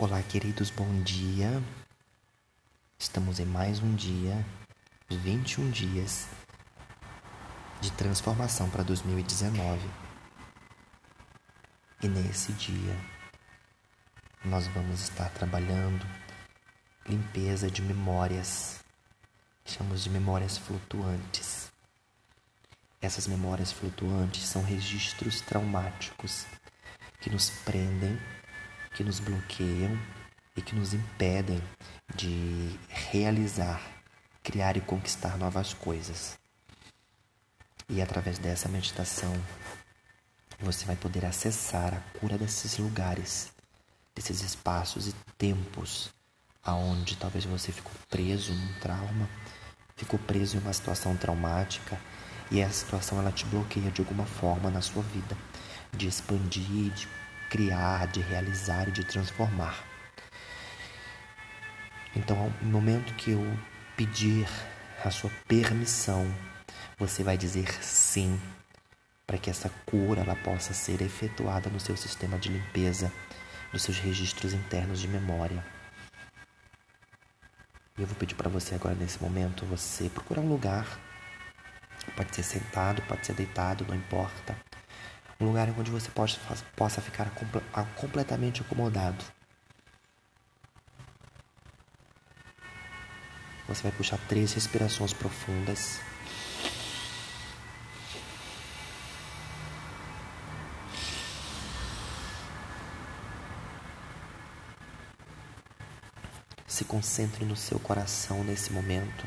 Olá, 0.00 0.22
queridos, 0.22 0.70
bom 0.70 1.02
dia. 1.02 1.60
Estamos 2.96 3.40
em 3.40 3.44
mais 3.44 3.80
um 3.80 3.96
dia, 3.96 4.46
21 5.10 5.72
dias 5.72 6.28
de 7.80 7.90
transformação 7.90 8.70
para 8.70 8.84
2019. 8.84 9.80
E 12.00 12.06
nesse 12.06 12.52
dia, 12.52 12.96
nós 14.44 14.68
vamos 14.68 15.00
estar 15.00 15.30
trabalhando 15.30 16.06
limpeza 17.04 17.68
de 17.68 17.82
memórias, 17.82 18.78
chamamos 19.64 20.04
de 20.04 20.10
memórias 20.10 20.56
flutuantes. 20.56 21.72
Essas 23.00 23.26
memórias 23.26 23.72
flutuantes 23.72 24.44
são 24.44 24.62
registros 24.62 25.40
traumáticos 25.40 26.46
que 27.20 27.28
nos 27.30 27.50
prendem 27.50 28.16
que 28.94 29.04
nos 29.04 29.20
bloqueiam 29.20 29.98
e 30.56 30.62
que 30.62 30.74
nos 30.74 30.94
impedem 30.94 31.62
de 32.14 32.78
realizar, 32.88 33.80
criar 34.42 34.76
e 34.76 34.80
conquistar 34.80 35.36
novas 35.38 35.72
coisas. 35.72 36.38
E 37.88 38.02
através 38.02 38.38
dessa 38.38 38.68
meditação, 38.68 39.32
você 40.60 40.84
vai 40.84 40.96
poder 40.96 41.24
acessar 41.24 41.94
a 41.94 42.18
cura 42.18 42.36
desses 42.36 42.78
lugares, 42.78 43.52
desses 44.14 44.42
espaços 44.42 45.08
e 45.08 45.14
tempos 45.36 46.12
aonde 46.68 47.16
talvez 47.16 47.46
você 47.46 47.72
ficou 47.72 47.92
preso 48.10 48.52
num 48.52 48.72
trauma, 48.74 49.28
ficou 49.96 50.18
preso 50.18 50.56
em 50.56 50.60
uma 50.60 50.72
situação 50.72 51.16
traumática 51.16 51.98
e 52.50 52.60
essa 52.60 52.84
situação 52.84 53.18
ela 53.18 53.32
te 53.32 53.46
bloqueia 53.46 53.90
de 53.90 54.00
alguma 54.00 54.26
forma 54.26 54.70
na 54.70 54.82
sua 54.82 55.02
vida, 55.02 55.36
de 55.96 56.06
expandir, 56.06 56.92
de 56.92 57.08
criar, 57.48 58.06
de 58.06 58.20
realizar 58.20 58.88
e 58.88 58.92
de 58.92 59.04
transformar. 59.04 59.84
Então, 62.14 62.52
no 62.62 62.70
momento 62.70 63.14
que 63.14 63.32
eu 63.32 63.58
pedir 63.96 64.48
a 65.04 65.10
sua 65.10 65.30
permissão, 65.46 66.26
você 66.98 67.22
vai 67.22 67.36
dizer 67.36 67.82
sim 67.82 68.40
para 69.26 69.38
que 69.38 69.50
essa 69.50 69.70
cura 69.84 70.22
ela 70.22 70.34
possa 70.36 70.72
ser 70.72 71.02
efetuada 71.02 71.68
no 71.68 71.78
seu 71.78 71.96
sistema 71.96 72.38
de 72.38 72.48
limpeza, 72.48 73.12
nos 73.72 73.82
seus 73.82 73.98
registros 73.98 74.54
internos 74.54 75.00
de 75.00 75.06
memória. 75.06 75.64
E 77.96 78.02
eu 78.02 78.06
vou 78.06 78.16
pedir 78.16 78.34
para 78.34 78.48
você 78.48 78.74
agora 78.74 78.94
nesse 78.94 79.22
momento 79.22 79.66
você 79.66 80.08
procurar 80.08 80.40
um 80.40 80.48
lugar, 80.48 80.98
pode 82.16 82.34
ser 82.34 82.42
sentado, 82.42 83.02
pode 83.02 83.26
ser 83.26 83.34
deitado, 83.34 83.84
não 83.86 83.94
importa 83.94 84.56
um 85.40 85.46
lugar 85.46 85.68
onde 85.78 85.90
você 85.90 86.10
possa, 86.10 87.00
ficar 87.00 87.30
completamente 87.94 88.60
acomodado. 88.60 89.24
Você 93.68 93.82
vai 93.82 93.92
puxar 93.92 94.18
três 94.28 94.52
respirações 94.54 95.12
profundas. 95.12 96.00
Se 106.66 106.84
concentre 106.84 107.44
no 107.44 107.54
seu 107.54 107.78
coração 107.78 108.42
nesse 108.42 108.72
momento. 108.72 109.26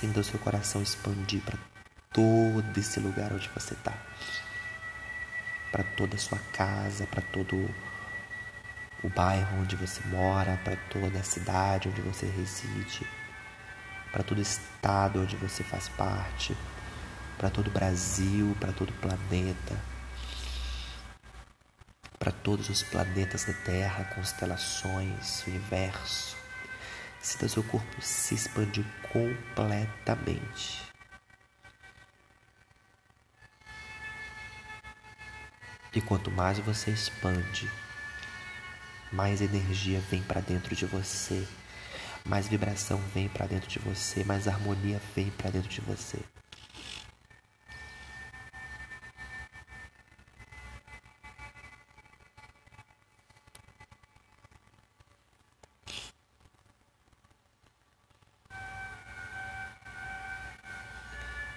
Sinta 0.00 0.20
o 0.20 0.24
seu 0.24 0.40
coração 0.40 0.80
expandir 0.80 1.42
para 1.42 1.58
todo 2.10 2.78
esse 2.78 2.98
lugar 2.98 3.34
onde 3.34 3.50
você 3.50 3.74
está. 3.74 3.92
Para 5.70 5.84
toda 5.84 6.16
a 6.16 6.18
sua 6.18 6.38
casa, 6.54 7.06
para 7.06 7.20
todo 7.20 7.68
o 9.04 9.08
bairro 9.10 9.60
onde 9.60 9.76
você 9.76 10.00
mora, 10.06 10.58
para 10.64 10.76
toda 10.88 11.18
a 11.18 11.22
cidade 11.22 11.90
onde 11.90 12.00
você 12.00 12.24
reside, 12.24 13.06
para 14.10 14.22
todo 14.22 14.38
o 14.38 14.40
estado 14.40 15.20
onde 15.20 15.36
você 15.36 15.62
faz 15.62 15.90
parte, 15.90 16.56
para 17.36 17.50
todo 17.50 17.68
o 17.68 17.70
Brasil, 17.70 18.56
para 18.58 18.72
todo 18.72 18.88
o 18.88 18.94
planeta, 18.94 19.78
para 22.18 22.32
todos 22.32 22.70
os 22.70 22.82
planetas 22.82 23.44
da 23.44 23.52
Terra, 23.52 24.04
constelações, 24.14 25.46
universo 25.46 26.39
Sinta 27.20 27.48
seu 27.48 27.62
corpo 27.62 28.00
se 28.00 28.34
expandir 28.34 28.84
completamente. 29.12 30.90
E 35.94 36.00
quanto 36.00 36.30
mais 36.30 36.58
você 36.60 36.90
expande, 36.92 37.68
mais 39.12 39.40
energia 39.40 40.00
vem 40.08 40.22
para 40.22 40.40
dentro 40.40 40.74
de 40.74 40.86
você, 40.86 41.46
mais 42.24 42.48
vibração 42.48 42.98
vem 43.12 43.28
para 43.28 43.46
dentro 43.46 43.68
de 43.68 43.78
você, 43.80 44.22
mais 44.24 44.46
harmonia 44.46 45.00
vem 45.14 45.30
para 45.30 45.50
dentro 45.50 45.68
de 45.68 45.80
você. 45.80 46.18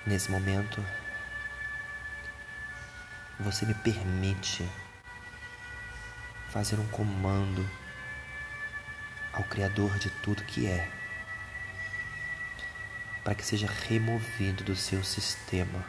Nesse 0.05 0.29
momento, 0.29 0.85
você 3.39 3.65
me 3.65 3.73
permite 3.73 4.69
fazer 6.49 6.77
um 6.77 6.87
comando 6.89 7.65
ao 9.31 9.45
Criador 9.45 9.97
de 9.99 10.09
tudo 10.09 10.43
que 10.43 10.67
é, 10.67 10.91
para 13.23 13.33
que 13.33 13.45
seja 13.45 13.65
removido 13.65 14.65
do 14.65 14.75
seu 14.75 15.01
sistema 15.05 15.85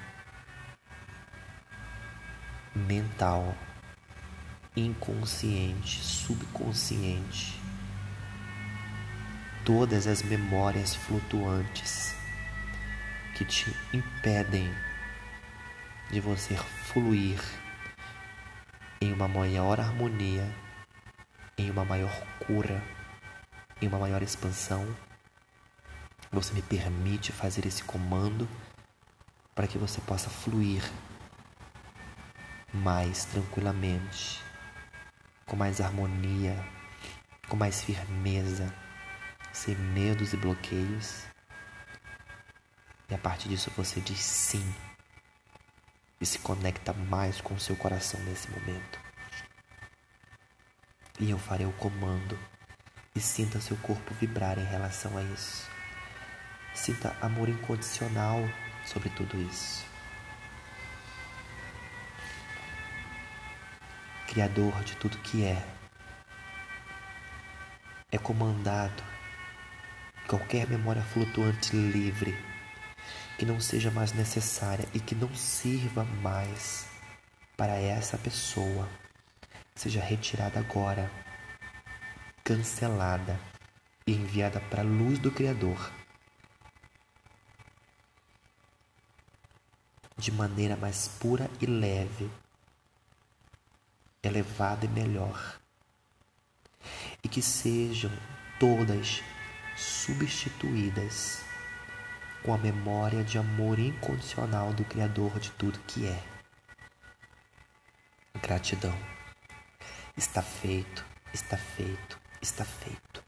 mental, 2.72 3.56
inconsciente, 4.76 6.00
subconsciente, 6.00 7.60
todas 9.64 10.06
as 10.06 10.22
memórias 10.22 10.94
flutuantes 10.94 12.22
que 13.34 13.44
te 13.44 13.74
impedem 13.92 14.72
de 16.10 16.20
você 16.20 16.56
fluir 16.56 17.40
em 19.00 19.12
uma 19.12 19.26
maior 19.26 19.80
harmonia, 19.80 20.48
em 21.58 21.70
uma 21.70 21.84
maior 21.84 22.12
cura, 22.46 22.82
em 23.82 23.88
uma 23.88 23.98
maior 23.98 24.22
expansão. 24.22 24.86
Você 26.30 26.54
me 26.54 26.62
permite 26.62 27.32
fazer 27.32 27.66
esse 27.66 27.82
comando 27.82 28.48
para 29.54 29.66
que 29.66 29.78
você 29.78 30.00
possa 30.00 30.30
fluir 30.30 30.82
mais 32.72 33.24
tranquilamente, 33.24 34.42
com 35.46 35.56
mais 35.56 35.80
harmonia, 35.80 36.56
com 37.48 37.56
mais 37.56 37.82
firmeza, 37.82 38.72
sem 39.52 39.76
medos 39.76 40.32
e 40.32 40.36
bloqueios. 40.36 41.33
E 43.14 43.16
a 43.16 43.18
partir 43.20 43.48
disso 43.48 43.70
você 43.76 44.00
diz 44.00 44.18
sim 44.18 44.74
e 46.20 46.26
se 46.26 46.40
conecta 46.40 46.92
mais 46.92 47.40
com 47.40 47.54
o 47.54 47.60
seu 47.60 47.76
coração 47.76 48.18
nesse 48.24 48.50
momento. 48.50 48.98
E 51.20 51.30
eu 51.30 51.38
farei 51.38 51.64
o 51.64 51.70
comando 51.74 52.36
e 53.14 53.20
sinta 53.20 53.60
seu 53.60 53.76
corpo 53.76 54.12
vibrar 54.14 54.58
em 54.58 54.64
relação 54.64 55.16
a 55.16 55.22
isso. 55.22 55.70
Sinta 56.74 57.16
amor 57.20 57.48
incondicional 57.48 58.40
sobre 58.84 59.08
tudo 59.10 59.40
isso. 59.42 59.86
Criador 64.26 64.82
de 64.82 64.96
tudo 64.96 65.18
que 65.18 65.44
é, 65.44 65.64
é 68.10 68.18
comandado 68.18 69.04
qualquer 70.26 70.68
memória 70.68 71.02
flutuante 71.02 71.76
livre 71.76 72.53
que 73.38 73.44
não 73.44 73.60
seja 73.60 73.90
mais 73.90 74.12
necessária 74.12 74.88
e 74.94 75.00
que 75.00 75.14
não 75.14 75.34
sirva 75.34 76.04
mais 76.04 76.86
para 77.56 77.74
essa 77.74 78.16
pessoa 78.16 78.88
seja 79.74 80.00
retirada 80.00 80.60
agora, 80.60 81.10
cancelada 82.44 83.38
e 84.06 84.12
enviada 84.12 84.60
para 84.60 84.82
a 84.82 84.84
luz 84.84 85.18
do 85.18 85.32
Criador. 85.32 85.92
De 90.16 90.30
maneira 90.30 90.76
mais 90.76 91.08
pura 91.08 91.50
e 91.60 91.66
leve, 91.66 92.30
elevada 94.22 94.86
e 94.86 94.88
melhor, 94.88 95.58
e 97.22 97.28
que 97.28 97.42
sejam 97.42 98.12
todas 98.60 99.22
substituídas 99.76 101.44
com 102.44 102.52
a 102.52 102.58
memória 102.58 103.24
de 103.24 103.38
amor 103.38 103.78
incondicional 103.78 104.70
do 104.74 104.84
Criador 104.84 105.40
de 105.40 105.50
tudo 105.52 105.78
que 105.86 106.06
é. 106.06 106.22
Gratidão. 108.42 108.94
Está 110.14 110.42
feito, 110.42 111.06
está 111.32 111.56
feito, 111.56 112.20
está 112.42 112.62
feito. 112.62 113.24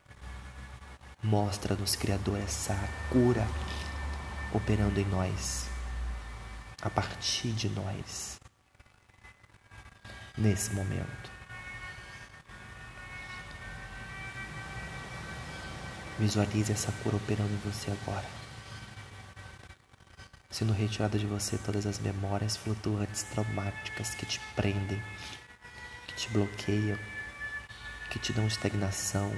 Mostra-nos, 1.22 1.96
Criador, 1.96 2.38
essa 2.38 2.76
cura 3.08 3.46
operando 4.52 5.00
em 5.00 5.06
nós, 5.06 5.66
a 6.82 6.90
partir 6.90 7.52
de 7.52 7.70
nós, 7.70 8.38
nesse 10.36 10.74
momento. 10.74 11.30
Visualize 16.18 16.70
essa 16.70 16.92
cura 17.02 17.16
operando 17.16 17.52
em 17.54 17.70
você 17.70 17.90
agora. 17.90 18.45
Sendo 20.56 20.73
retirada 20.73 21.19
de 21.19 21.26
você 21.26 21.58
todas 21.58 21.85
as 21.85 21.99
memórias 21.99 22.56
flutuantes 22.56 23.25
traumáticas 23.25 24.14
que 24.14 24.25
te 24.25 24.41
prendem, 24.55 25.03
que 26.06 26.14
te 26.14 26.31
bloqueiam, 26.31 26.99
que 28.11 28.19
te 28.19 28.32
dão 28.32 28.47
estagnação, 28.47 29.31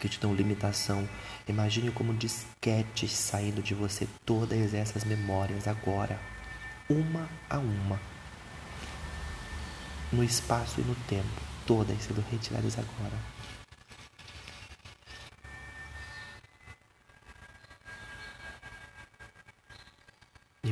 que 0.00 0.08
te 0.08 0.18
dão 0.18 0.34
limitação. 0.34 1.06
Imagine 1.46 1.90
como 1.90 2.14
disquetes 2.14 3.12
saindo 3.12 3.62
de 3.62 3.74
você 3.74 4.08
todas 4.24 4.72
essas 4.72 5.04
memórias 5.04 5.68
agora, 5.68 6.18
uma 6.88 7.28
a 7.50 7.58
uma, 7.58 8.00
no 10.10 10.24
espaço 10.24 10.80
e 10.80 10.84
no 10.84 10.94
tempo, 11.06 11.42
todas 11.66 12.02
sendo 12.02 12.24
retiradas 12.30 12.78
agora. 12.78 13.65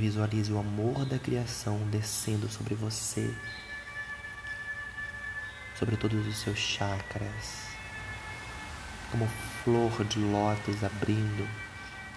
Visualize 0.04 0.52
o 0.52 0.58
amor 0.58 1.06
da 1.06 1.18
criação 1.18 1.78
descendo 1.88 2.46
sobre 2.46 2.74
você, 2.74 3.34
sobre 5.78 5.96
todos 5.96 6.26
os 6.26 6.36
seus 6.36 6.58
chakras 6.58 7.74
como 9.10 9.26
flor 9.62 10.04
de 10.04 10.18
lótus 10.18 10.84
abrindo 10.84 11.48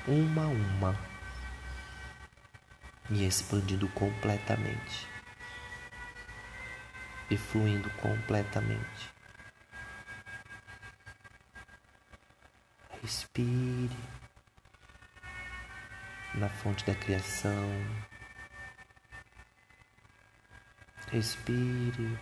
uma 0.06 0.44
a 0.44 0.48
uma 0.48 1.00
e 3.10 3.26
expandindo 3.26 3.88
completamente 3.90 5.08
e 7.30 7.38
fluindo 7.38 7.90
completamente. 7.92 9.14
Respire 13.02 14.17
na 16.36 16.50
fonte 16.50 16.86
da 16.86 16.96
criação. 16.96 17.54
Respire 21.12 22.20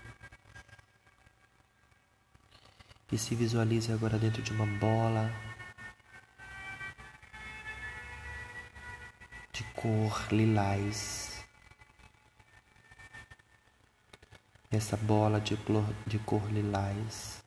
e 3.12 3.18
se 3.18 3.36
visualize 3.36 3.92
agora 3.92 4.18
dentro 4.20 4.42
de 4.42 4.52
uma 4.52 4.66
bola 4.66 5.32
de 9.52 9.64
cor 9.74 10.28
lilás. 10.32 11.44
Essa 14.70 14.98
bola 14.98 15.40
de 15.40 15.56
cor, 15.58 15.86
de 16.06 16.20
cor 16.20 16.52
lilás 16.52 17.46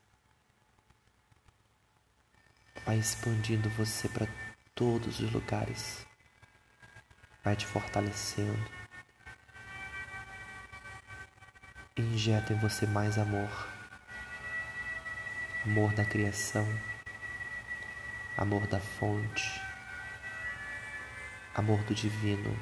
vai 2.89 2.97
expandindo 2.97 3.69
você 3.69 4.09
para 4.09 4.27
todos 4.75 5.21
os 5.21 5.31
lugares, 5.31 6.07
vai 7.49 7.57
te 7.57 7.65
fortalecendo. 7.65 8.71
Injeta 11.97 12.53
em 12.53 12.59
você 12.59 12.87
mais 12.87 13.17
amor 13.17 13.49
amor 15.65 15.95
da 15.95 16.05
criação, 16.05 16.67
amor 18.37 18.67
da 18.67 18.79
fonte, 18.79 19.63
amor 21.55 21.83
do 21.85 21.95
divino. 21.95 22.55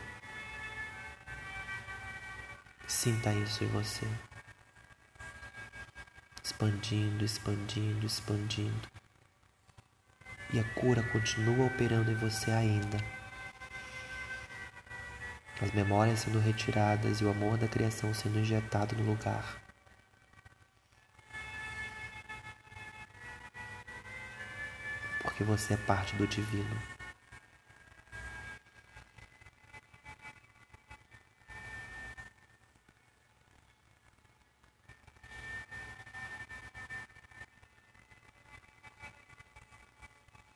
Sinta 2.87 3.33
isso 3.33 3.65
em 3.65 3.69
você, 3.69 4.07
expandindo, 6.45 7.25
expandindo, 7.25 8.07
expandindo. 8.07 8.89
E 10.53 10.61
a 10.61 10.65
cura 10.75 11.03
continua 11.11 11.67
operando 11.67 12.13
em 12.13 12.15
você 12.15 12.53
ainda. 12.53 13.16
As 15.61 15.73
memórias 15.73 16.21
sendo 16.21 16.39
retiradas 16.39 17.21
e 17.21 17.25
o 17.25 17.31
amor 17.31 17.57
da 17.57 17.67
criação 17.67 18.13
sendo 18.13 18.39
injetado 18.39 18.95
no 18.97 19.05
lugar. 19.05 19.67
porque 25.37 25.45
você 25.45 25.75
é 25.75 25.77
parte 25.77 26.17
do 26.17 26.27
divino. 26.27 26.81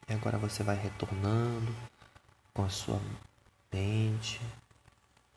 E 0.09 0.15
agora 0.15 0.39
você 0.39 0.63
vai 0.63 0.77
retornando 0.77 1.77
com 2.55 2.65
a 2.65 2.71
sua 2.71 2.99
mente 3.71 4.41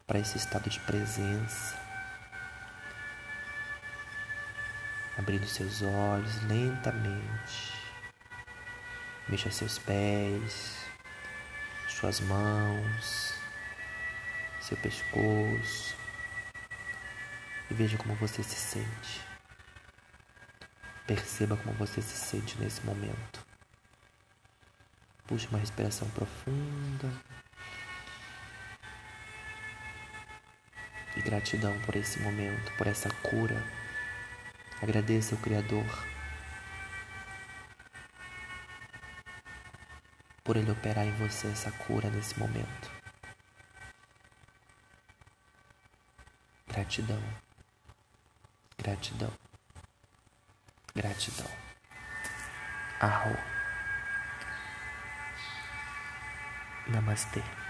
para 0.05 0.19
esse 0.19 0.37
estado 0.37 0.69
de 0.69 0.79
presença. 0.81 1.77
Abrindo 5.17 5.45
seus 5.47 5.81
olhos 5.81 6.41
lentamente. 6.43 7.73
Mexa 9.29 9.51
seus 9.51 9.77
pés, 9.79 10.77
suas 11.87 12.19
mãos, 12.19 13.33
seu 14.59 14.75
pescoço 14.77 15.95
e 17.69 17.73
veja 17.73 17.97
como 17.97 18.15
você 18.15 18.43
se 18.43 18.55
sente. 18.55 19.21
Perceba 21.07 21.57
como 21.57 21.73
você 21.73 22.01
se 22.01 22.15
sente 22.17 22.57
nesse 22.59 22.85
momento. 22.85 23.45
Puxe 25.25 25.47
uma 25.47 25.59
respiração 25.59 26.09
profunda. 26.09 27.09
Gratidão 31.23 31.77
por 31.81 31.95
esse 31.95 32.19
momento, 32.19 32.71
por 32.77 32.87
essa 32.87 33.09
cura. 33.21 33.55
Agradeça 34.81 35.35
ao 35.35 35.41
Criador 35.41 35.85
por 40.43 40.57
Ele 40.57 40.71
operar 40.71 41.05
em 41.05 41.11
você 41.13 41.47
essa 41.47 41.71
cura 41.71 42.09
nesse 42.09 42.37
momento. 42.37 42.91
Gratidão, 46.67 47.23
gratidão, 48.77 49.31
gratidão. 50.93 51.49
Arro. 52.99 53.37
Namastê. 56.87 57.62